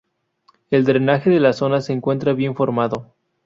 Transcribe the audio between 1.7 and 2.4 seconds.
se encuentra